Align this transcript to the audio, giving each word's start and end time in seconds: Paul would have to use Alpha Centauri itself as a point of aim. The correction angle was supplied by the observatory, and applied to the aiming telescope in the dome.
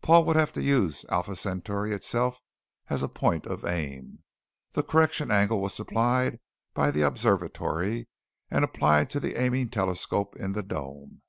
Paul 0.00 0.24
would 0.24 0.36
have 0.36 0.50
to 0.52 0.62
use 0.62 1.04
Alpha 1.10 1.36
Centauri 1.36 1.92
itself 1.92 2.40
as 2.88 3.02
a 3.02 3.06
point 3.08 3.44
of 3.44 3.66
aim. 3.66 4.20
The 4.72 4.82
correction 4.82 5.30
angle 5.30 5.60
was 5.60 5.74
supplied 5.74 6.40
by 6.72 6.90
the 6.90 7.02
observatory, 7.02 8.08
and 8.50 8.64
applied 8.64 9.10
to 9.10 9.20
the 9.20 9.38
aiming 9.38 9.68
telescope 9.68 10.36
in 10.36 10.52
the 10.52 10.62
dome. 10.62 11.20